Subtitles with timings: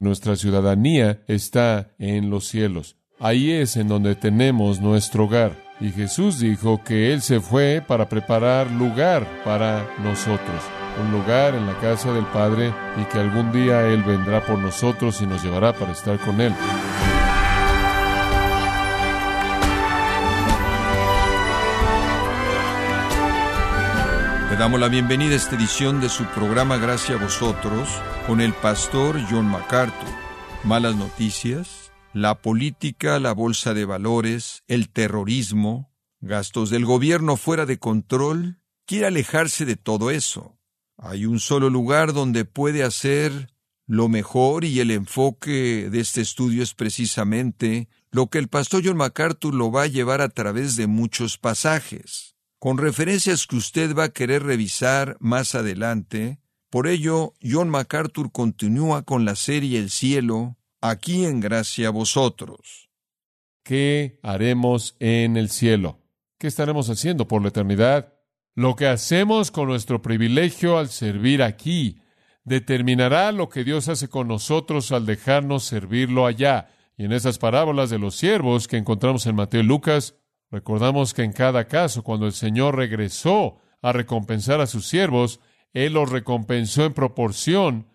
[0.00, 2.96] Nuestra ciudadanía está en los cielos.
[3.18, 5.52] Ahí es en donde tenemos nuestro hogar.
[5.78, 10.62] Y Jesús dijo que Él se fue para preparar lugar para nosotros.
[11.04, 15.20] Un lugar en la casa del Padre y que algún día Él vendrá por nosotros
[15.20, 16.54] y nos llevará para estar con Él.
[24.60, 27.88] Damos la bienvenida a esta edición de su programa Gracias a vosotros
[28.26, 30.10] con el pastor John MacArthur.
[30.64, 37.78] Malas noticias, la política, la bolsa de valores, el terrorismo, gastos del gobierno fuera de
[37.78, 38.60] control.
[38.84, 40.58] Quiere alejarse de todo eso.
[40.98, 43.54] Hay un solo lugar donde puede hacer
[43.86, 48.98] lo mejor y el enfoque de este estudio es precisamente lo que el pastor John
[48.98, 52.29] MacArthur lo va a llevar a través de muchos pasajes
[52.60, 56.40] con referencias que usted va a querer revisar más adelante.
[56.68, 62.90] Por ello, John MacArthur continúa con la serie El cielo, aquí en gracia a vosotros.
[63.64, 66.00] ¿Qué haremos en el cielo?
[66.38, 68.12] ¿Qué estaremos haciendo por la eternidad?
[68.54, 72.02] Lo que hacemos con nuestro privilegio al servir aquí
[72.44, 76.68] determinará lo que Dios hace con nosotros al dejarnos servirlo allá.
[76.98, 80.19] Y en esas parábolas de los siervos que encontramos en Mateo y Lucas,
[80.50, 85.40] Recordamos que en cada caso, cuando el Señor regresó a recompensar a sus siervos,
[85.72, 87.86] Él los recompensó en proporción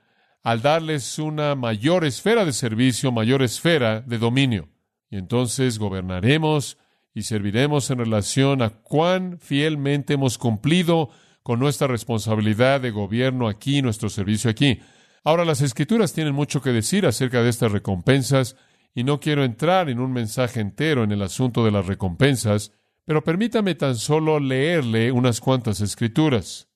[0.43, 4.69] al darles una mayor esfera de servicio, mayor esfera de dominio.
[5.09, 6.77] Y entonces gobernaremos
[7.13, 11.09] y serviremos en relación a cuán fielmente hemos cumplido
[11.43, 14.79] con nuestra responsabilidad de gobierno aquí, nuestro servicio aquí.
[15.23, 18.55] Ahora, las escrituras tienen mucho que decir acerca de estas recompensas
[18.95, 22.71] y no quiero entrar en un mensaje entero en el asunto de las recompensas,
[23.03, 26.69] pero permítame tan solo leerle unas cuantas escrituras.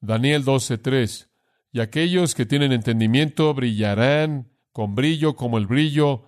[0.00, 1.30] Daniel 12:3
[1.72, 6.26] Y aquellos que tienen entendimiento brillarán con brillo como el brillo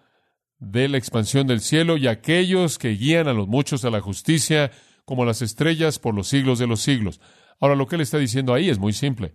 [0.59, 4.71] de la expansión del cielo, y aquellos que guían a los muchos a la justicia
[5.05, 7.21] como las estrellas por los siglos de los siglos.
[7.61, 9.35] Ahora lo que él está diciendo ahí es muy simple.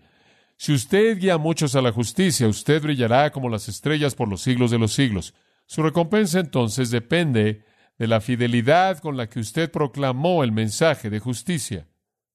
[0.58, 4.42] Si usted guía a muchos a la justicia, usted brillará como las estrellas por los
[4.42, 5.36] siglos de los siglos.
[5.72, 7.64] Su recompensa entonces depende
[7.98, 11.88] de la fidelidad con la que usted proclamó el mensaje de justicia.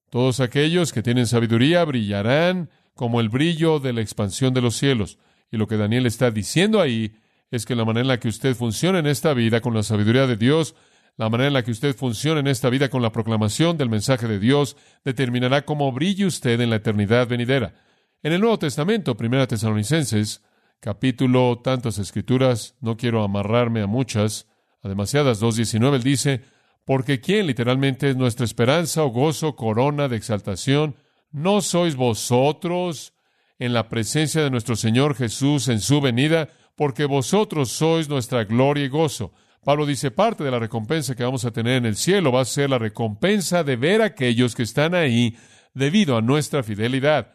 [0.08, 5.18] Todos aquellos que tienen sabiduría brillarán como el brillo de la expansión de los cielos.
[5.50, 7.12] Y lo que Daniel está diciendo ahí
[7.50, 10.26] es que la manera en la que usted funciona en esta vida con la sabiduría
[10.26, 10.74] de Dios,
[11.18, 14.28] la manera en la que usted funciona en esta vida con la proclamación del mensaje
[14.28, 17.74] de Dios, determinará cómo brille usted en la eternidad venidera.
[18.22, 20.40] En el Nuevo Testamento, Primera Tesalonicenses,
[20.80, 24.46] capítulo, tantas escrituras, no quiero amarrarme a muchas,
[24.82, 25.42] a demasiadas.
[25.42, 26.42] 2.19 él dice,
[26.84, 30.96] porque ¿quién literalmente es nuestra esperanza o gozo, corona de exaltación?
[31.32, 33.12] ¿No sois vosotros
[33.58, 36.48] en la presencia de nuestro Señor Jesús en su venida?
[36.76, 39.32] Porque vosotros sois nuestra gloria y gozo.
[39.64, 42.44] Pablo dice, parte de la recompensa que vamos a tener en el cielo va a
[42.44, 45.36] ser la recompensa de ver a aquellos que están ahí
[45.74, 47.32] debido a nuestra fidelidad.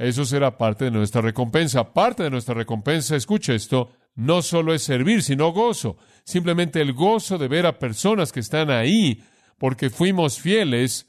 [0.00, 1.92] Eso será parte de nuestra recompensa.
[1.92, 5.98] Parte de nuestra recompensa, escuche esto, no solo es servir, sino gozo.
[6.24, 9.22] Simplemente el gozo de ver a personas que están ahí
[9.58, 11.06] porque fuimos fieles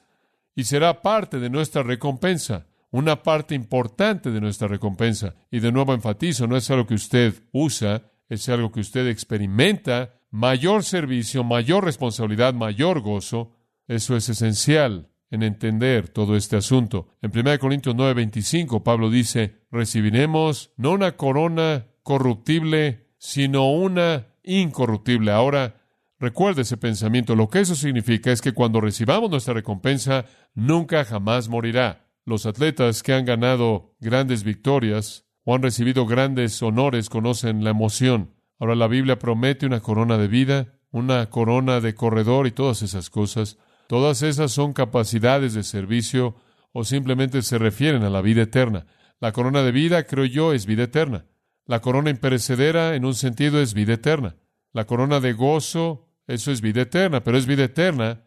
[0.56, 5.36] y será parte de nuestra recompensa, una parte importante de nuestra recompensa.
[5.50, 10.16] Y de nuevo enfatizo, no es algo que usted usa, es algo que usted experimenta,
[10.32, 13.54] mayor servicio, mayor responsabilidad, mayor gozo.
[13.88, 17.08] Eso es esencial en entender todo este asunto.
[17.22, 25.32] En 1 Corintios 9:25 Pablo dice, recibiremos no una corona corruptible, sino una incorruptible.
[25.32, 25.82] Ahora,
[26.20, 27.36] recuerde ese pensamiento.
[27.36, 32.08] Lo que eso significa es que cuando recibamos nuestra recompensa, nunca jamás morirá.
[32.26, 38.36] Los atletas que han ganado grandes victorias o han recibido grandes honores conocen la emoción.
[38.60, 43.10] Ahora la Biblia promete una corona de vida, una corona de corredor y todas esas
[43.10, 43.58] cosas.
[43.92, 46.38] Todas esas son capacidades de servicio
[46.72, 48.86] o simplemente se refieren a la vida eterna.
[49.20, 51.26] La corona de vida, creo yo, es vida eterna.
[51.66, 54.38] La corona imperecedera, en un sentido, es vida eterna.
[54.72, 58.24] La corona de gozo, eso es vida eterna, pero es vida eterna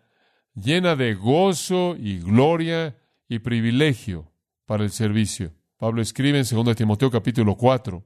[0.54, 4.34] llena de gozo y gloria y privilegio
[4.66, 5.54] para el servicio.
[5.78, 8.04] Pablo escribe en 2 Timoteo capítulo 4.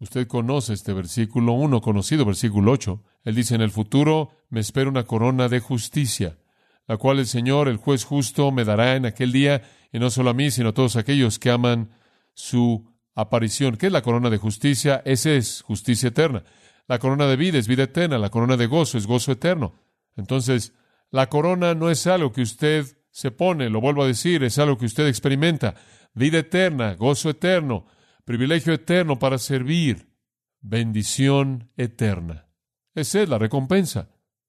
[0.00, 3.02] Usted conoce este versículo 1, conocido versículo 8.
[3.24, 6.36] Él dice, en el futuro me espera una corona de justicia
[6.88, 9.62] la cual el Señor, el juez justo, me dará en aquel día,
[9.92, 11.90] y no solo a mí, sino a todos aquellos que aman
[12.34, 13.76] su aparición.
[13.76, 15.02] ¿Qué es la corona de justicia?
[15.04, 16.44] Esa es justicia eterna.
[16.86, 19.74] La corona de vida es vida eterna, la corona de gozo es gozo eterno.
[20.16, 20.72] Entonces,
[21.10, 24.78] la corona no es algo que usted se pone, lo vuelvo a decir, es algo
[24.78, 25.74] que usted experimenta.
[26.14, 27.86] Vida eterna, gozo eterno,
[28.24, 30.08] privilegio eterno para servir.
[30.60, 32.48] bendición eterna.
[32.94, 34.08] Esa es la recompensa.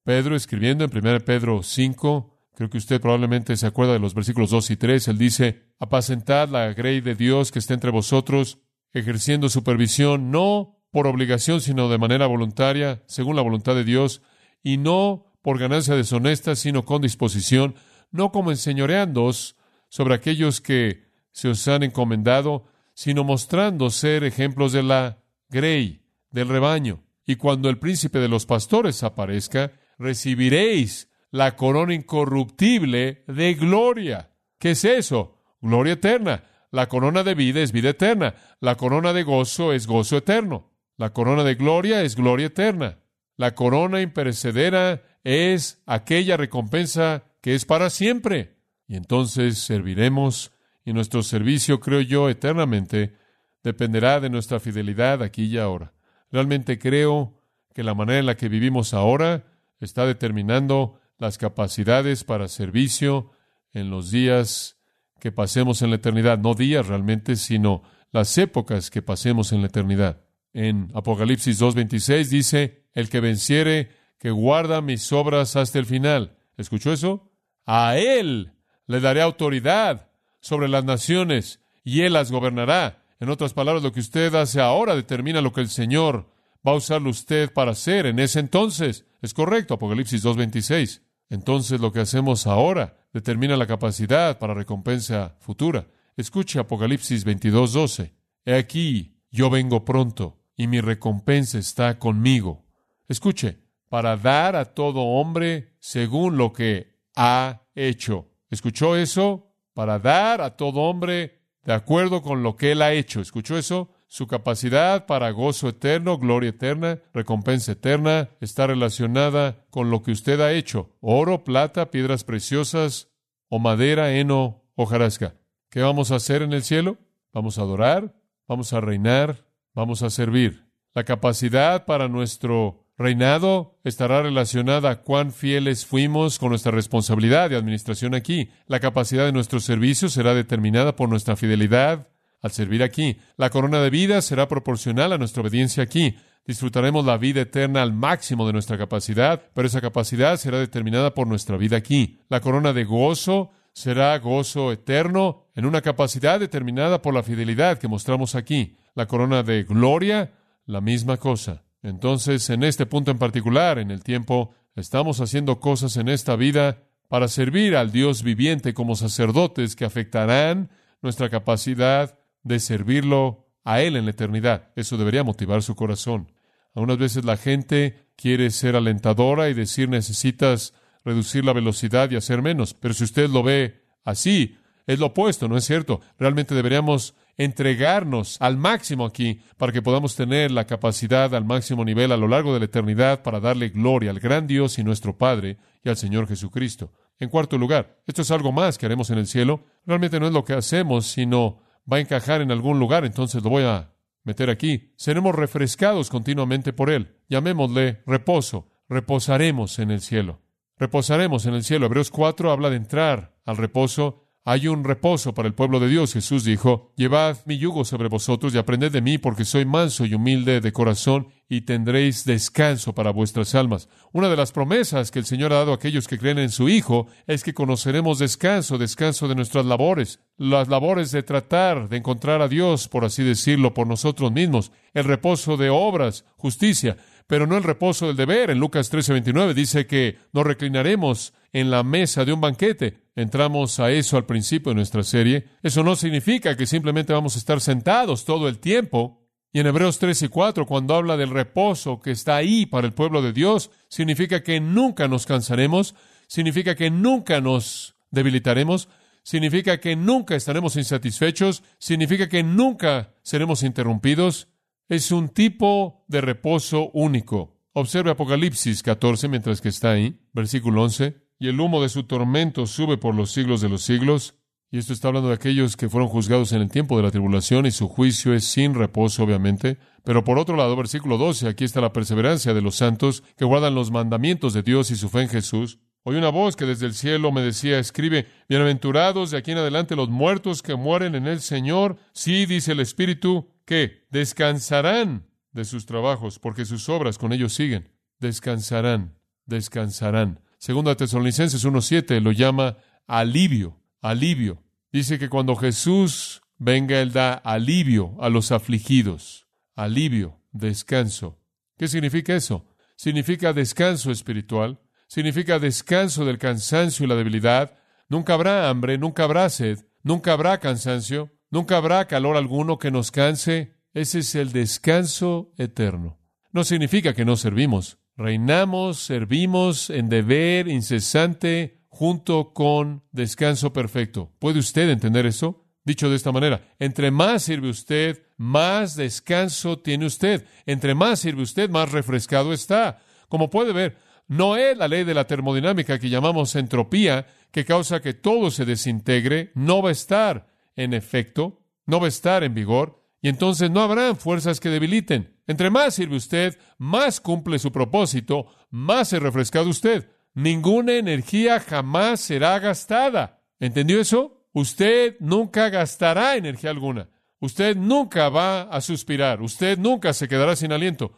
[0.10, 4.50] Pedro, escribiendo en 1 Pedro 5, creo que usted probablemente se acuerda de los versículos
[4.50, 8.58] 2 y 3, él dice, apacentad la grey de Dios que está entre vosotros,
[8.92, 14.24] ejerciendo supervisión, no por obligación, sino de manera voluntaria, según la voluntad de Dios,
[14.64, 17.76] y no por ganancia deshonesta, sino con disposición,
[18.10, 19.58] no como enseñoreándoos
[19.90, 22.66] sobre aquellos que se os han encomendado,
[22.96, 25.20] sino mostrando ser ejemplos de la
[25.50, 26.02] grey,
[26.32, 27.04] del rebaño.
[27.28, 34.31] Y cuando el príncipe de los pastores aparezca, recibiréis la corona incorruptible de gloria.
[34.57, 35.38] ¿Qué es eso?
[35.62, 36.44] Gloria eterna.
[36.72, 38.36] La corona de vida es vida eterna.
[38.60, 40.72] La corona de gozo es gozo eterno.
[40.98, 43.00] La corona de gloria es gloria eterna.
[43.38, 48.57] La corona imperecedera es aquella recompensa que es para siempre.
[48.88, 50.51] Y entonces serviremos
[50.84, 53.16] y nuestro servicio, creo yo, eternamente
[53.63, 55.94] dependerá de nuestra fidelidad aquí y ahora.
[56.31, 57.42] Realmente creo
[57.74, 59.46] que la manera en la que vivimos ahora
[59.80, 63.31] está determinando las capacidades para servicio
[63.74, 64.78] en los días
[65.20, 69.68] que pasemos en la eternidad, no días realmente, sino las épocas que pasemos en la
[69.68, 70.22] eternidad.
[70.54, 76.38] En Apocalipsis 2.26 dice, el que venciere, que guarda mis obras hasta el final.
[76.58, 77.32] ¿Escuchó eso?
[77.66, 78.54] A él
[78.88, 80.10] le daré autoridad
[80.42, 83.04] sobre las naciones y él las gobernará.
[83.20, 86.32] En otras palabras, lo que usted hace ahora determina lo que el Señor
[86.66, 89.06] va a usarlo usted para hacer en ese entonces.
[89.22, 91.02] Es correcto, Apocalipsis 2.26.
[91.30, 95.88] Entonces lo que hacemos ahora determina la capacidad para recompensa futura.
[96.18, 98.14] Escuche Apocalipsis 22.12.
[98.46, 102.66] He aquí, yo vengo pronto, y mi recompensa está conmigo.
[103.08, 103.60] Escuche,
[103.90, 108.30] para dar a todo hombre según lo que ha hecho.
[108.50, 109.54] ¿Escuchó eso?
[109.74, 113.22] Para dar a todo hombre de acuerdo con lo que él ha hecho.
[113.22, 113.92] ¿Escuchó eso?
[114.12, 120.42] Su capacidad para gozo eterno, gloria eterna, recompensa eterna, está relacionada con lo que usted
[120.42, 120.90] ha hecho.
[121.00, 123.12] Oro, plata, piedras preciosas,
[123.50, 125.36] o madera, heno, hojarasca.
[125.70, 126.98] ¿Qué vamos a hacer en el cielo?
[127.34, 128.16] Vamos a adorar,
[128.48, 129.46] vamos a reinar,
[129.76, 130.66] vamos a servir.
[130.96, 137.58] La capacidad para nuestro reinado estará relacionada a cuán fieles fuimos con nuestra responsabilidad de
[137.58, 138.50] administración aquí.
[138.66, 142.08] La capacidad de nuestro servicio será determinada por nuestra fidelidad
[142.41, 143.18] al servir aquí.
[143.38, 146.15] La corona de vida será proporcional a nuestra obediencia aquí.
[146.45, 151.27] Disfrutaremos la vida eterna al máximo de nuestra capacidad, pero esa capacidad será determinada por
[151.27, 152.19] nuestra vida aquí.
[152.30, 157.88] La corona de gozo será gozo eterno en una capacidad determinada por la fidelidad que
[157.88, 158.77] mostramos aquí.
[158.95, 160.33] La corona de gloria,
[160.65, 161.63] la misma cosa.
[161.81, 166.83] Entonces, en este punto en particular, en el tiempo, estamos haciendo cosas en esta vida
[167.07, 170.69] para servir al Dios viviente como sacerdotes que afectarán
[171.01, 174.71] nuestra capacidad de servirlo a Él en la eternidad.
[174.75, 176.31] Eso debería motivar su corazón.
[176.74, 182.41] Algunas veces la gente quiere ser alentadora y decir necesitas reducir la velocidad y hacer
[182.41, 182.74] menos.
[182.74, 186.01] Pero si usted lo ve así, es lo opuesto, ¿no es cierto?
[186.18, 192.12] Realmente deberíamos entregarnos al máximo aquí para que podamos tener la capacidad al máximo nivel
[192.12, 195.57] a lo largo de la eternidad para darle gloria al gran Dios y nuestro Padre
[195.83, 196.91] y al Señor Jesucristo.
[197.19, 199.63] En cuarto lugar, esto es algo más que haremos en el cielo.
[199.86, 203.50] Realmente no es lo que hacemos, sino va a encajar en algún lugar, entonces lo
[203.50, 203.94] voy a
[204.24, 204.94] meter aquí.
[204.95, 207.18] Seremos refrescados continuamente por Él.
[207.30, 208.69] Llamémosle reposo.
[208.88, 210.41] Reposaremos en el cielo.
[210.77, 211.86] Reposaremos en el cielo.
[211.88, 216.12] Hebreos 4 habla de entrar al reposo hay un reposo para el pueblo de Dios.
[216.12, 220.15] Jesús dijo, Llevad mi yugo sobre vosotros y aprended de mí, porque soy manso y
[220.15, 223.89] humilde de corazón, y tendréis descanso para vuestras almas.
[224.12, 226.68] Una de las promesas que el Señor ha dado a aquellos que creen en su
[226.68, 232.41] Hijo es que conoceremos descanso, descanso de nuestras labores, las labores de tratar de encontrar
[232.41, 237.56] a Dios, por así decirlo, por nosotros mismos, el reposo de obras, justicia, pero no
[237.56, 238.50] el reposo del deber.
[238.50, 243.09] En Lucas 13:29 dice que nos reclinaremos en la mesa de un banquete.
[243.20, 245.44] Entramos a eso al principio de nuestra serie.
[245.62, 249.28] Eso no significa que simplemente vamos a estar sentados todo el tiempo.
[249.52, 252.94] Y en Hebreos 3 y 4, cuando habla del reposo que está ahí para el
[252.94, 255.96] pueblo de Dios, significa que nunca nos cansaremos,
[256.28, 258.88] significa que nunca nos debilitaremos,
[259.22, 264.48] significa que nunca estaremos insatisfechos, significa que nunca seremos interrumpidos,
[264.88, 267.58] es un tipo de reposo único.
[267.74, 272.67] Observe Apocalipsis 14 mientras que está ahí, versículo 11, y el humo de su tormento
[272.67, 274.36] sube por los siglos de los siglos.
[274.72, 277.65] Y esto está hablando de aquellos que fueron juzgados en el tiempo de la tribulación
[277.65, 279.79] y su juicio es sin reposo, obviamente.
[280.03, 283.74] Pero por otro lado, versículo 12, aquí está la perseverancia de los santos que guardan
[283.74, 285.79] los mandamientos de Dios y su fe en Jesús.
[286.03, 289.96] Oí una voz que desde el cielo me decía, escribe, bienaventurados de aquí en adelante
[289.96, 291.98] los muertos que mueren en el Señor.
[292.13, 297.89] Sí, dice el Espíritu, que descansarán de sus trabajos, porque sus obras con ellos siguen.
[298.19, 300.41] Descansarán, descansarán.
[300.60, 304.62] Segundo a Tesalonicenses 1.7 lo llama alivio, alivio.
[304.92, 309.48] Dice que cuando Jesús venga, Él da alivio a los afligidos.
[309.78, 311.39] Alivio, descanso.
[311.78, 312.66] ¿Qué significa eso?
[312.98, 317.80] Significa descanso espiritual, significa descanso del cansancio y la debilidad.
[318.10, 323.12] Nunca habrá hambre, nunca habrá sed, nunca habrá cansancio, nunca habrá calor alguno que nos
[323.12, 323.78] canse.
[323.94, 326.20] Ese es el descanso eterno.
[326.51, 327.98] No significa que no servimos.
[328.20, 334.34] Reinamos, servimos en deber incesante junto con descanso perfecto.
[334.40, 335.66] ¿Puede usted entender eso?
[335.86, 340.46] Dicho de esta manera, entre más sirve usted, más descanso tiene usted.
[340.66, 343.00] Entre más sirve usted, más refrescado está.
[343.30, 343.98] Como puede ver,
[344.28, 348.66] no es la ley de la termodinámica que llamamos entropía, que causa que todo se
[348.66, 353.70] desintegre, no va a estar en efecto, no va a estar en vigor, y entonces
[353.70, 355.36] no habrán fuerzas que debiliten.
[355.48, 360.10] Entre más sirve usted, más cumple su propósito, más se refrescado usted.
[360.34, 363.42] Ninguna energía jamás será gastada.
[363.60, 364.46] ¿Entendió eso?
[364.54, 367.10] Usted nunca gastará energía alguna.
[367.40, 369.42] Usted nunca va a suspirar.
[369.42, 371.14] Usted nunca se quedará sin aliento.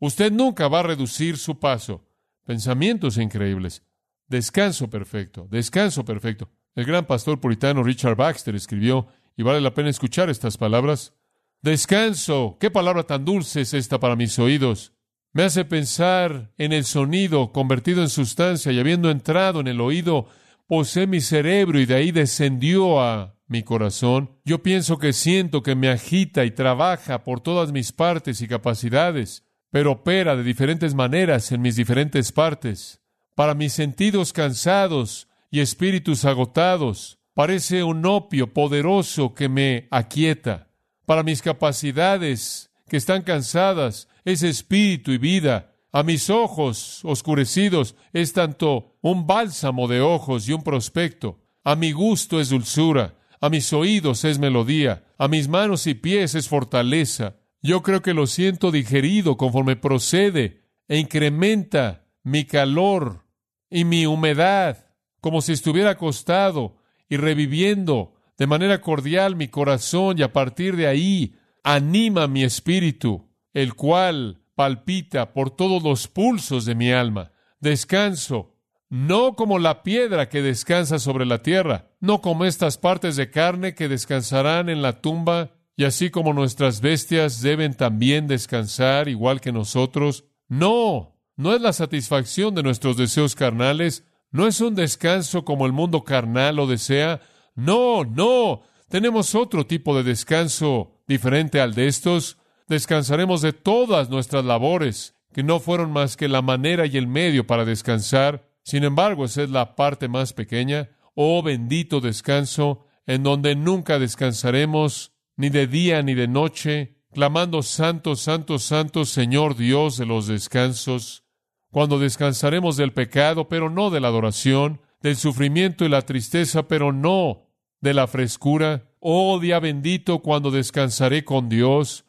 [0.00, 2.04] Usted nunca va a reducir su paso.
[2.44, 3.82] Pensamientos increíbles.
[4.28, 5.46] Descanso perfecto.
[5.50, 6.50] Descanso perfecto.
[6.74, 9.06] El gran pastor puritano Richard Baxter escribió,
[9.36, 11.14] y vale la pena escuchar estas palabras,
[11.64, 12.58] Descanso.
[12.60, 14.92] Qué palabra tan dulce es esta para mis oídos.
[15.32, 20.26] Me hace pensar en el sonido convertido en sustancia y habiendo entrado en el oído,
[20.66, 24.38] posee mi cerebro y de ahí descendió a mi corazón.
[24.44, 29.46] Yo pienso que siento que me agita y trabaja por todas mis partes y capacidades,
[29.70, 33.00] pero opera de diferentes maneras en mis diferentes partes.
[33.34, 40.73] Para mis sentidos cansados y espíritus agotados, parece un opio poderoso que me aquieta
[41.06, 45.72] para mis capacidades que están cansadas, es espíritu y vida.
[45.92, 51.40] A mis ojos oscurecidos es tanto un bálsamo de ojos y un prospecto.
[51.62, 53.14] A mi gusto es dulzura.
[53.40, 55.04] A mis oídos es melodía.
[55.18, 57.36] A mis manos y pies es fortaleza.
[57.62, 63.24] Yo creo que lo siento digerido conforme procede e incrementa mi calor
[63.70, 64.86] y mi humedad,
[65.20, 66.76] como si estuviera acostado
[67.08, 73.30] y reviviendo de manera cordial mi corazón y a partir de ahí anima mi espíritu,
[73.52, 77.32] el cual palpita por todos los pulsos de mi alma.
[77.60, 78.54] Descanso,
[78.88, 83.74] no como la piedra que descansa sobre la tierra, no como estas partes de carne
[83.74, 89.50] que descansarán en la tumba, y así como nuestras bestias deben también descansar igual que
[89.50, 90.24] nosotros.
[90.46, 95.72] No, no es la satisfacción de nuestros deseos carnales, no es un descanso como el
[95.72, 97.20] mundo carnal lo desea,
[97.54, 98.62] no, no.
[98.88, 102.38] Tenemos otro tipo de descanso diferente al de estos.
[102.68, 107.46] Descansaremos de todas nuestras labores, que no fueron más que la manera y el medio
[107.46, 108.48] para descansar.
[108.62, 110.90] Sin embargo, esa es la parte más pequeña.
[111.14, 118.16] Oh bendito descanso, en donde nunca descansaremos, ni de día ni de noche, clamando Santo,
[118.16, 121.24] Santo, Santo, Señor Dios de los descansos,
[121.70, 126.92] cuando descansaremos del pecado, pero no de la adoración, del sufrimiento y la tristeza, pero
[126.92, 127.43] no
[127.84, 128.88] de la frescura.
[128.98, 132.06] Oh día bendito cuando descansaré con Dios,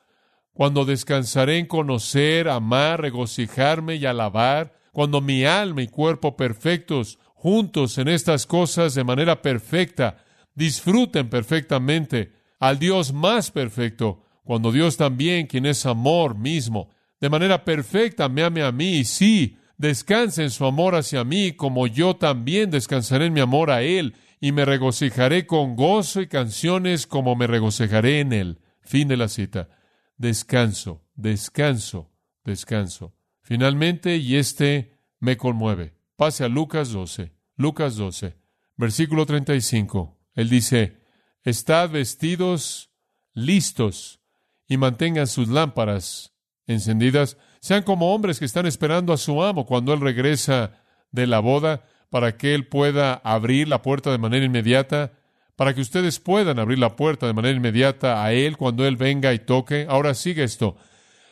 [0.53, 7.97] cuando descansaré en conocer, amar, regocijarme y alabar, cuando mi alma y cuerpo perfectos, juntos
[7.97, 15.45] en estas cosas de manera perfecta, disfruten perfectamente al Dios más perfecto, cuando Dios también,
[15.45, 16.89] quien es amor mismo,
[17.19, 21.51] de manera perfecta me ame a mí, y sí, descanse en su amor hacia mí,
[21.51, 24.15] como yo también descansaré en mi amor a Él,
[24.45, 28.59] y me regocijaré con gozo y canciones como me regocijaré en él.
[28.79, 29.69] Fin de la cita.
[30.17, 32.11] Descanso, descanso,
[32.43, 33.15] descanso.
[33.41, 35.95] Finalmente, y este me conmueve.
[36.15, 37.33] Pase a Lucas 12.
[37.55, 38.37] Lucas 12,
[38.77, 40.15] versículo 35.
[40.35, 41.01] Él dice,
[41.41, 42.91] Estad vestidos,
[43.33, 44.21] listos,
[44.67, 46.35] y mantengan sus lámparas
[46.67, 47.39] encendidas.
[47.61, 51.87] Sean como hombres que están esperando a su amo cuando él regresa de la boda
[52.09, 55.13] para que Él pueda abrir la puerta de manera inmediata,
[55.55, 59.33] para que ustedes puedan abrir la puerta de manera inmediata a Él cuando Él venga
[59.33, 59.85] y toque.
[59.89, 60.75] Ahora sigue esto.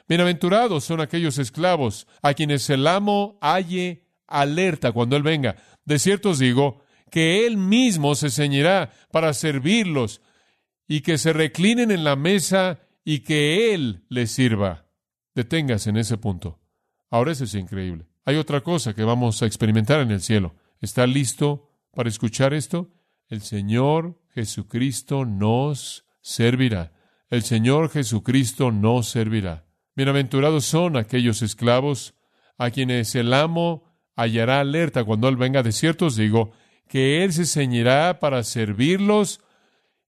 [0.07, 5.55] Bienaventurados son aquellos esclavos a quienes el amo halle alerta cuando Él venga.
[5.85, 10.21] De cierto os digo que Él mismo se ceñirá para servirlos
[10.87, 14.87] y que se reclinen en la mesa y que Él les sirva.
[15.35, 16.59] Deténgase en ese punto.
[17.09, 18.07] Ahora eso es increíble.
[18.25, 20.55] Hay otra cosa que vamos a experimentar en el cielo.
[20.83, 22.91] ¿Está listo para escuchar esto?
[23.29, 26.91] El Señor Jesucristo nos servirá.
[27.29, 29.65] El Señor Jesucristo nos servirá.
[29.95, 32.15] Bienaventurados son aquellos esclavos
[32.57, 33.85] a quienes el amo
[34.17, 35.63] hallará alerta cuando Él venga.
[35.63, 36.51] De cierto os digo
[36.89, 39.39] que Él se ceñirá para servirlos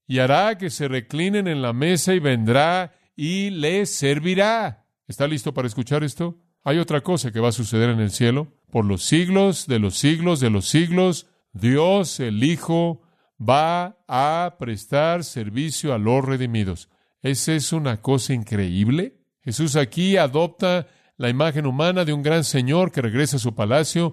[0.06, 4.84] y hará que se reclinen en la mesa y vendrá y les servirá.
[5.08, 6.38] ¿Está listo para escuchar esto?
[6.64, 8.52] Hay otra cosa que va a suceder en el cielo.
[8.76, 13.00] Por los siglos de los siglos de los siglos, Dios el Hijo
[13.40, 16.90] va a prestar servicio a los redimidos.
[17.22, 19.16] ¿Esa es una cosa increíble?
[19.40, 24.12] Jesús aquí adopta la imagen humana de un gran señor que regresa a su palacio.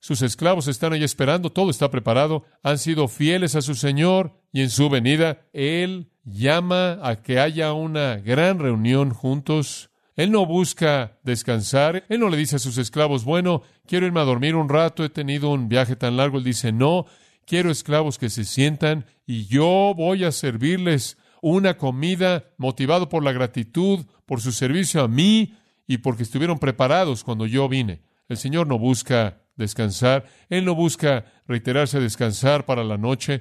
[0.00, 4.62] Sus esclavos están ahí esperando, todo está preparado, han sido fieles a su Señor y
[4.62, 9.89] en su venida Él llama a que haya una gran reunión juntos.
[10.20, 14.24] Él no busca descansar, Él no le dice a sus esclavos, bueno, quiero irme a
[14.24, 16.36] dormir un rato, he tenido un viaje tan largo.
[16.36, 17.06] Él dice, no,
[17.46, 23.32] quiero esclavos que se sientan y yo voy a servirles una comida motivado por la
[23.32, 25.54] gratitud, por su servicio a mí
[25.86, 28.02] y porque estuvieron preparados cuando yo vine.
[28.28, 33.40] El Señor no busca descansar, Él no busca reiterarse a descansar para la noche,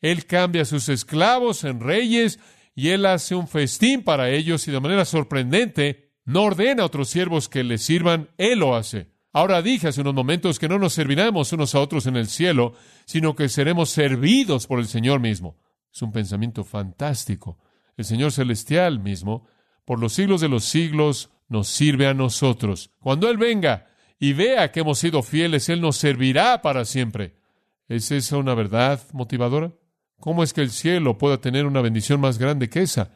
[0.00, 2.40] Él cambia a sus esclavos en reyes
[2.74, 7.08] y Él hace un festín para ellos y de manera sorprendente no ordena a otros
[7.08, 9.08] siervos que les sirvan, Él lo hace.
[9.32, 12.74] Ahora dije hace unos momentos que no nos serviremos unos a otros en el cielo,
[13.04, 15.56] sino que seremos servidos por el Señor mismo.
[15.92, 17.58] Es un pensamiento fantástico.
[17.96, 19.46] El Señor celestial mismo,
[19.84, 22.90] por los siglos de los siglos, nos sirve a nosotros.
[23.00, 23.86] Cuando Él venga
[24.18, 27.36] y vea que hemos sido fieles, Él nos servirá para siempre.
[27.88, 29.72] ¿Es esa una verdad motivadora?
[30.18, 33.12] ¿Cómo es que el cielo pueda tener una bendición más grande que esa?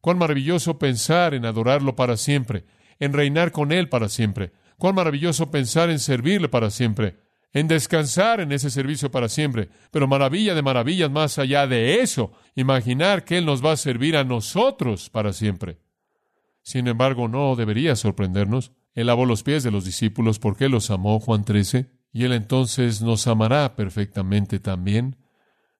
[0.00, 2.64] Cuán maravilloso pensar en adorarlo para siempre,
[2.98, 4.52] en reinar con Él para siempre.
[4.78, 7.18] Cuán maravilloso pensar en servirle para siempre,
[7.52, 9.68] en descansar en ese servicio para siempre.
[9.90, 14.16] Pero maravilla de maravillas más allá de eso, imaginar que Él nos va a servir
[14.16, 15.78] a nosotros para siempre.
[16.62, 18.72] Sin embargo, no debería sorprendernos.
[18.94, 22.32] Él lavó los pies de los discípulos porque Él los amó, Juan 13, y Él
[22.32, 25.16] entonces nos amará perfectamente también,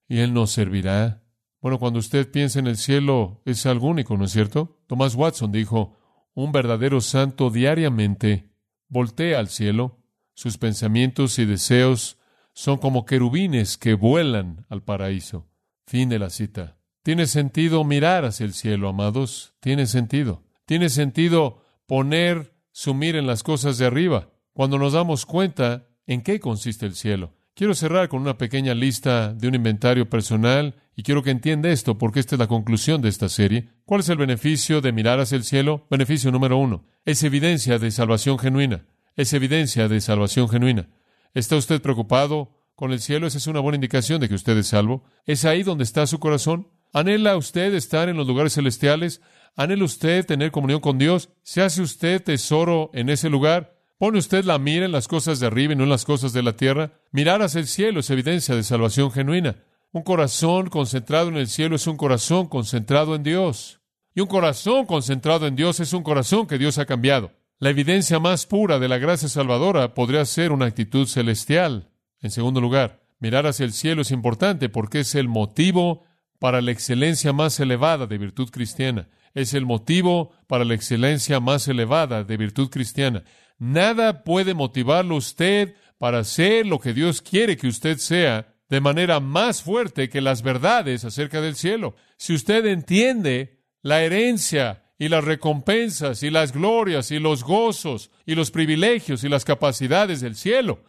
[0.08, 1.19] y Él nos servirá.
[1.60, 4.80] Bueno, cuando usted piensa en el cielo, es algo único, ¿no es cierto?
[4.86, 5.98] Thomas Watson dijo,
[6.34, 8.50] un verdadero santo diariamente
[8.88, 9.98] voltea al cielo,
[10.34, 12.18] sus pensamientos y deseos
[12.54, 15.48] son como querubines que vuelan al paraíso.
[15.86, 16.78] Fin de la cita.
[17.02, 19.54] Tiene sentido mirar hacia el cielo, amados.
[19.60, 20.44] Tiene sentido.
[20.66, 26.22] Tiene sentido poner su mira en las cosas de arriba, cuando nos damos cuenta en
[26.22, 27.34] qué consiste el cielo.
[27.60, 31.98] Quiero cerrar con una pequeña lista de un inventario personal y quiero que entienda esto
[31.98, 33.68] porque esta es la conclusión de esta serie.
[33.84, 35.86] ¿Cuál es el beneficio de mirar hacia el cielo?
[35.90, 36.86] Beneficio número uno.
[37.04, 38.86] Es evidencia de salvación genuina.
[39.14, 40.88] Es evidencia de salvación genuina.
[41.34, 43.26] ¿Está usted preocupado con el cielo?
[43.26, 45.04] Esa es una buena indicación de que usted es salvo.
[45.26, 46.68] ¿Es ahí donde está su corazón?
[46.94, 49.20] ¿Anhela usted estar en los lugares celestiales?
[49.54, 51.28] ¿Anhela usted tener comunión con Dios?
[51.42, 53.79] ¿Se hace usted tesoro en ese lugar?
[54.00, 56.42] ¿Pone usted la mira en las cosas de arriba y no en las cosas de
[56.42, 56.90] la tierra?
[57.12, 59.56] Mirar hacia el cielo es evidencia de salvación genuina.
[59.92, 63.82] Un corazón concentrado en el cielo es un corazón concentrado en Dios.
[64.14, 67.32] Y un corazón concentrado en Dios es un corazón que Dios ha cambiado.
[67.58, 71.90] La evidencia más pura de la gracia salvadora podría ser una actitud celestial.
[72.22, 76.04] En segundo lugar, mirar hacia el cielo es importante porque es el motivo
[76.38, 79.10] para la excelencia más elevada de virtud cristiana.
[79.34, 83.24] Es el motivo para la excelencia más elevada de virtud cristiana.
[83.60, 89.20] Nada puede motivarlo usted para ser lo que Dios quiere que usted sea de manera
[89.20, 91.94] más fuerte que las verdades acerca del cielo.
[92.16, 98.34] Si usted entiende la herencia y las recompensas y las glorias y los gozos y
[98.34, 100.82] los privilegios y las capacidades del cielo,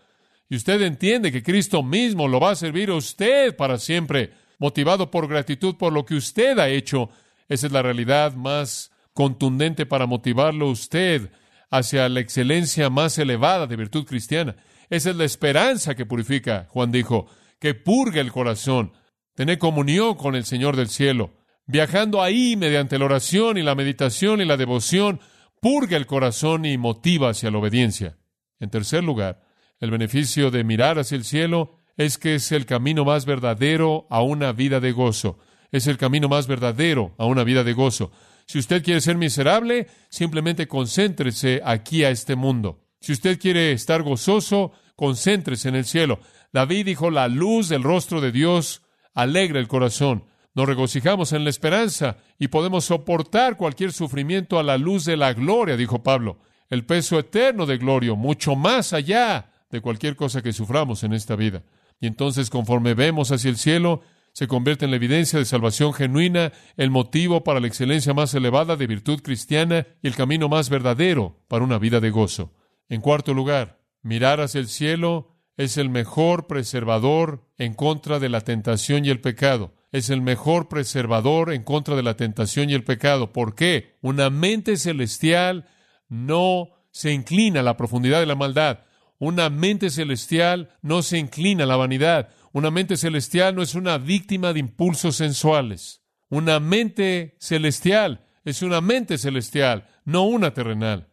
[0.47, 5.12] y usted entiende que Cristo mismo lo va a servir a usted para siempre, motivado
[5.12, 7.10] por gratitud por lo que usted ha hecho,
[7.49, 11.31] esa es la realidad más contundente para motivarlo a usted
[11.71, 14.57] hacia la excelencia más elevada de virtud cristiana.
[14.89, 17.27] Esa es la esperanza que purifica, Juan dijo
[17.60, 18.93] que purga el corazón,
[19.36, 21.34] tener comunión con el Señor del cielo,
[21.65, 25.21] viajando ahí mediante la oración y la meditación y la devoción,
[25.62, 28.17] purga el corazón y motiva hacia la obediencia.
[28.60, 29.41] En tercer lugar,
[29.79, 34.21] el beneficio de mirar hacia el cielo es que es el camino más verdadero a
[34.21, 35.39] una vida de gozo.
[35.71, 38.12] Es el camino más verdadero a una vida de gozo.
[38.51, 42.83] Si usted quiere ser miserable, simplemente concéntrese aquí a este mundo.
[42.99, 46.19] Si usted quiere estar gozoso, concéntrese en el cielo.
[46.51, 48.81] David dijo, la luz del rostro de Dios
[49.13, 50.25] alegra el corazón.
[50.53, 55.31] Nos regocijamos en la esperanza y podemos soportar cualquier sufrimiento a la luz de la
[55.31, 56.39] gloria, dijo Pablo.
[56.69, 61.37] El peso eterno de gloria, mucho más allá de cualquier cosa que suframos en esta
[61.37, 61.63] vida.
[62.01, 64.01] Y entonces, conforme vemos hacia el cielo,
[64.34, 68.76] se convierte en la evidencia de salvación genuina, el motivo para la excelencia más elevada
[68.76, 72.54] de virtud cristiana y el camino más verdadero para una vida de gozo.
[72.88, 78.41] En cuarto lugar, mirar hacia el cielo es el mejor preservador en contra de la
[78.41, 79.76] tentación y el pecado.
[79.91, 83.34] Es el mejor preservador en contra de la tentación y el pecado.
[83.34, 83.98] ¿Por qué?
[84.02, 85.67] Una mente celestial
[86.08, 88.80] no se inclina a la profundidad de la maldad.
[89.20, 92.30] Una mente celestial no se inclina a la vanidad.
[92.53, 96.01] Una mente celestial no es una víctima de impulsos sensuales.
[96.29, 101.07] Una mente celestial es una mente celestial, no una terrenal.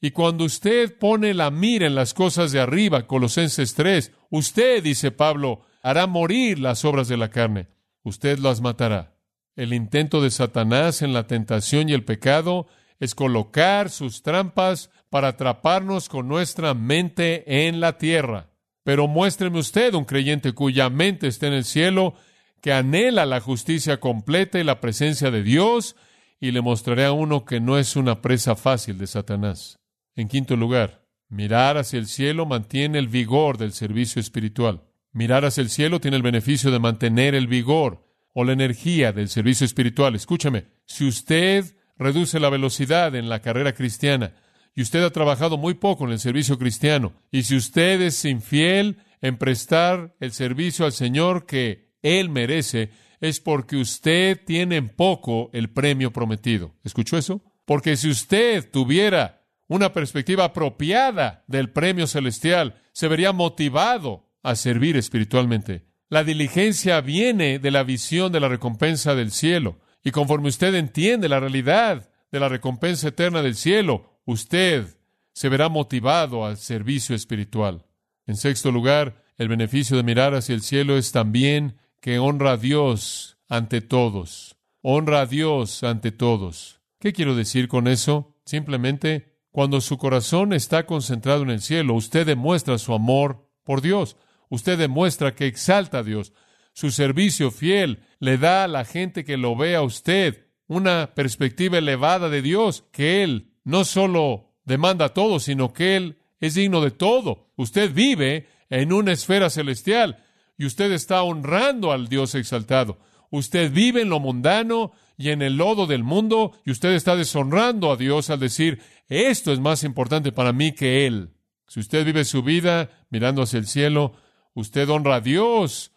[0.00, 5.10] Y cuando usted pone la mira en las cosas de arriba, Colosenses 3, usted, dice
[5.10, 7.68] Pablo, hará morir las obras de la carne.
[8.02, 9.14] Usted las matará.
[9.56, 12.66] El intento de Satanás en la tentación y el pecado
[12.98, 18.49] es colocar sus trampas para atraparnos con nuestra mente en la tierra.
[18.82, 22.14] Pero muéstreme usted un creyente cuya mente está en el cielo,
[22.60, 25.96] que anhela la justicia completa y la presencia de Dios,
[26.40, 29.78] y le mostraré a uno que no es una presa fácil de Satanás.
[30.16, 34.82] En quinto lugar, mirar hacia el cielo mantiene el vigor del servicio espiritual.
[35.12, 39.28] Mirar hacia el cielo tiene el beneficio de mantener el vigor o la energía del
[39.28, 40.14] servicio espiritual.
[40.14, 41.64] Escúchame, si usted
[41.98, 44.34] reduce la velocidad en la carrera cristiana
[44.74, 48.98] y usted ha trabajado muy poco en el servicio cristiano, y si usted es infiel
[49.20, 55.50] en prestar el servicio al Señor que Él merece, es porque usted tiene en poco
[55.52, 56.74] el premio prometido.
[56.84, 57.42] ¿Escuchó eso?
[57.66, 64.96] Porque si usted tuviera una perspectiva apropiada del premio celestial, se vería motivado a servir
[64.96, 65.86] espiritualmente.
[66.08, 69.78] La diligencia viene de la visión de la recompensa del cielo.
[70.02, 74.96] Y conforme usted entiende la realidad de la recompensa eterna del cielo, usted
[75.32, 77.86] se verá motivado al servicio espiritual.
[78.26, 82.56] En sexto lugar, el beneficio de mirar hacia el cielo es también que honra a
[82.56, 84.56] Dios ante todos.
[84.82, 86.80] Honra a Dios ante todos.
[86.98, 88.36] ¿Qué quiero decir con eso?
[88.44, 94.16] Simplemente cuando su corazón está concentrado en el cielo, usted demuestra su amor por Dios.
[94.48, 96.32] Usted demuestra que exalta a Dios.
[96.72, 101.78] Su servicio fiel le da a la gente que lo ve a usted una perspectiva
[101.78, 106.90] elevada de Dios, que Él no solo demanda todo, sino que Él es digno de
[106.90, 107.48] todo.
[107.56, 110.24] Usted vive en una esfera celestial
[110.56, 112.98] y usted está honrando al Dios exaltado.
[113.30, 117.92] Usted vive en lo mundano y en el lodo del mundo y usted está deshonrando
[117.92, 121.34] a Dios al decir, esto es más importante para mí que Él.
[121.66, 124.14] Si usted vive su vida mirando hacia el cielo,
[124.54, 125.92] usted honra a Dios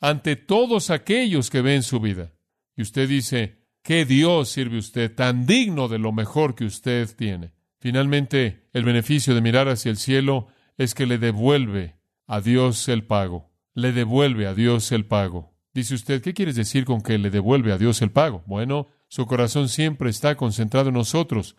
[0.00, 2.32] ante todos aquellos que ven su vida.
[2.76, 3.57] Y usted dice,
[3.88, 7.54] ¿qué Dios sirve usted tan digno de lo mejor que usted tiene?
[7.80, 11.96] Finalmente, el beneficio de mirar hacia el cielo es que le devuelve
[12.26, 13.50] a Dios el pago.
[13.72, 15.54] Le devuelve a Dios el pago.
[15.72, 18.42] Dice usted, ¿qué quieres decir con que le devuelve a Dios el pago?
[18.44, 21.56] Bueno, su corazón siempre está concentrado en nosotros.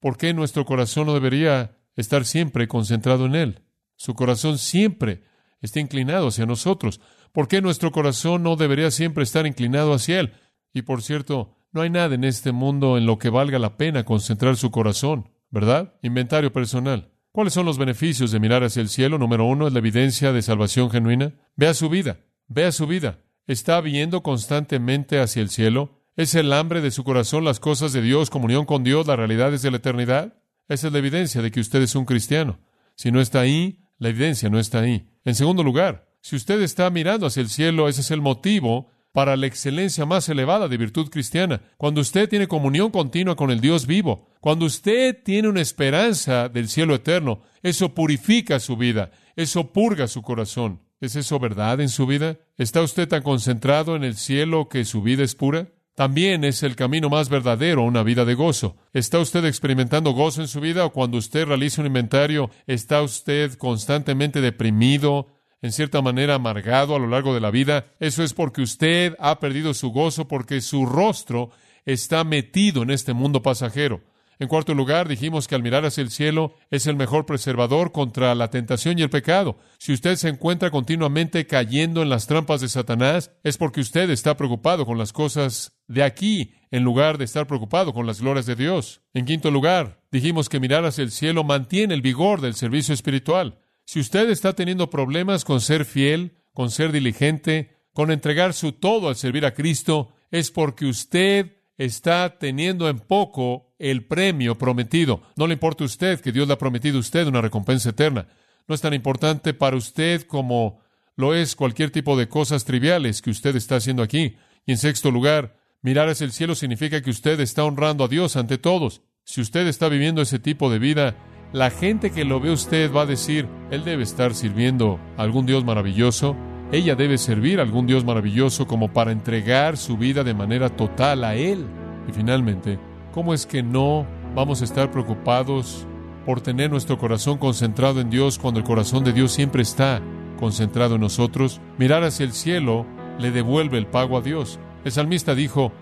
[0.00, 3.62] ¿Por qué nuestro corazón no debería estar siempre concentrado en Él?
[3.94, 5.22] Su corazón siempre
[5.60, 7.00] está inclinado hacia nosotros.
[7.30, 10.32] ¿Por qué nuestro corazón no debería siempre estar inclinado hacia Él?
[10.72, 14.04] Y por cierto, no hay nada en este mundo en lo que valga la pena
[14.04, 15.94] concentrar su corazón, ¿verdad?
[16.02, 17.10] Inventario personal.
[17.32, 19.18] ¿Cuáles son los beneficios de mirar hacia el cielo?
[19.18, 21.34] Número uno es la evidencia de salvación genuina.
[21.56, 23.18] Vea su vida, vea su vida.
[23.46, 26.02] ¿Está viendo constantemente hacia el cielo?
[26.16, 29.62] ¿Es el hambre de su corazón las cosas de Dios, comunión con Dios, las realidades
[29.62, 30.34] de la eternidad?
[30.68, 32.58] Esa es la evidencia de que usted es un cristiano.
[32.96, 35.08] Si no está ahí, la evidencia no está ahí.
[35.24, 39.36] En segundo lugar, si usted está mirando hacia el cielo, ese es el motivo para
[39.36, 41.62] la excelencia más elevada de virtud cristiana.
[41.76, 46.68] Cuando usted tiene comunión continua con el Dios vivo, cuando usted tiene una esperanza del
[46.68, 50.82] cielo eterno, eso purifica su vida, eso purga su corazón.
[51.00, 52.38] ¿Es eso verdad en su vida?
[52.56, 55.68] ¿Está usted tan concentrado en el cielo que su vida es pura?
[55.94, 58.76] También es el camino más verdadero a una vida de gozo.
[58.92, 63.54] ¿Está usted experimentando gozo en su vida o cuando usted realiza un inventario, está usted
[63.54, 65.26] constantemente deprimido,
[65.62, 67.86] en cierta manera amargado a lo largo de la vida?
[68.00, 71.50] Eso es porque usted ha perdido su gozo porque su rostro
[71.84, 74.02] está metido en este mundo pasajero.
[74.40, 78.36] En cuarto lugar, dijimos que al mirar hacia el cielo es el mejor preservador contra
[78.36, 79.58] la tentación y el pecado.
[79.78, 84.36] Si usted se encuentra continuamente cayendo en las trampas de Satanás, es porque usted está
[84.36, 88.54] preocupado con las cosas de aquí en lugar de estar preocupado con las glorias de
[88.54, 89.00] Dios.
[89.12, 93.58] En quinto lugar, dijimos que mirar hacia el cielo mantiene el vigor del servicio espiritual.
[93.88, 99.08] Si usted está teniendo problemas con ser fiel, con ser diligente, con entregar su todo
[99.08, 105.22] al servir a Cristo, es porque usted está teniendo en poco el premio prometido.
[105.36, 108.28] No le importa a usted que Dios le ha prometido a usted una recompensa eterna.
[108.66, 110.82] No es tan importante para usted como
[111.16, 114.36] lo es cualquier tipo de cosas triviales que usted está haciendo aquí.
[114.66, 118.36] Y en sexto lugar, mirar hacia el cielo significa que usted está honrando a Dios
[118.36, 119.00] ante todos.
[119.24, 121.16] Si usted está viviendo ese tipo de vida,
[121.52, 125.46] la gente que lo ve usted va a decir, él debe estar sirviendo a algún
[125.46, 126.36] Dios maravilloso,
[126.72, 131.24] ella debe servir a algún Dios maravilloso como para entregar su vida de manera total
[131.24, 131.64] a Él.
[132.06, 132.78] Y finalmente,
[133.12, 135.86] ¿cómo es que no vamos a estar preocupados
[136.26, 140.02] por tener nuestro corazón concentrado en Dios cuando el corazón de Dios siempre está
[140.38, 141.62] concentrado en nosotros?
[141.78, 142.84] Mirar hacia el cielo
[143.18, 144.58] le devuelve el pago a Dios.
[144.84, 145.72] El salmista dijo,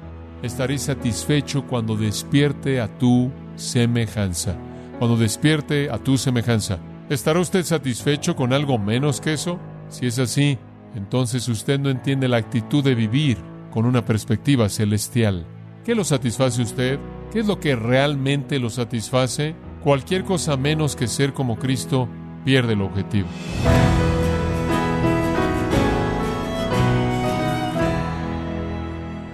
[0.45, 4.57] estaré satisfecho cuando despierte a tu semejanza.
[4.99, 6.79] Cuando despierte a tu semejanza.
[7.11, 9.61] ¿Estará usted satisfecho con algo menos que eso?
[9.89, 10.59] Si es así,
[10.95, 13.37] entonces usted no entiende la actitud de vivir
[13.71, 15.47] con una perspectiva celestial.
[15.85, 16.99] ¿Qué lo satisface usted?
[17.31, 19.55] ¿Qué es lo que realmente lo satisface?
[19.85, 22.09] Cualquier cosa menos que ser como Cristo
[22.45, 23.29] pierde el objetivo.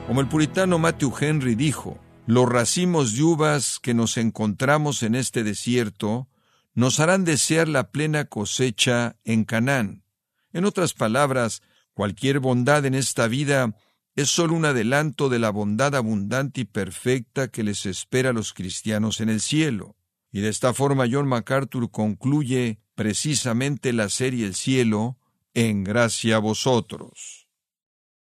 [0.09, 5.43] Como el puritano Matthew Henry dijo, los racimos de uvas que nos encontramos en este
[5.43, 6.29] desierto
[6.75, 10.05] nos harán desear la plena cosecha en Canaán.
[10.53, 11.63] En otras palabras,
[11.95, 13.75] cualquier bondad en esta vida
[14.15, 18.53] es sólo un adelanto de la bondad abundante y perfecta que les espera a los
[18.53, 19.97] cristianos en el cielo.
[20.31, 25.19] Y de esta forma John MacArthur concluye precisamente la serie El cielo,
[25.55, 27.42] en gracia a vosotros.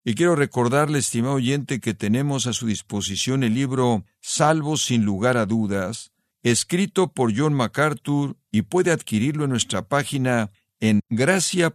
[0.09, 5.37] Y quiero recordarle, estimado oyente, que tenemos a su disposición el libro Salvo sin lugar
[5.37, 6.13] a dudas,
[6.45, 11.75] escrito por John MacArthur y puede adquirirlo en nuestra página en gracia.org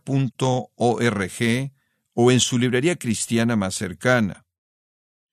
[2.14, 4.46] o en su librería cristiana más cercana.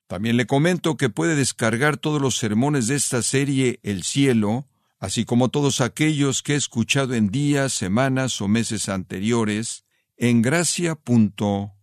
[0.09, 4.67] También le comento que puede descargar todos los sermones de esta serie El cielo,
[4.99, 9.85] así como todos aquellos que he escuchado en días, semanas o meses anteriores,
[10.17, 11.78] en gracia.org.